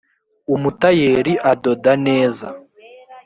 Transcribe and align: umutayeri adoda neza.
umutayeri 0.55 1.33
adoda 1.51 1.91
neza. 2.05 2.47